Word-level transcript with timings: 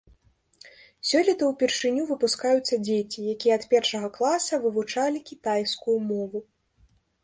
Сёлета 1.09 1.49
ўпершыню 1.49 2.07
выпускаюцца 2.11 2.81
дзеці, 2.87 3.29
якія 3.37 3.53
ад 3.63 3.69
першага 3.77 4.07
класа 4.19 4.63
вывучалі 4.67 5.27
кітайскую 5.33 5.97
мову. 6.13 6.39